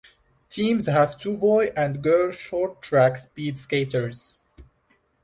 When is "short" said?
2.31-2.81